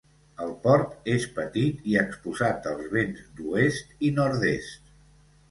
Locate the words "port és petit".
0.61-1.83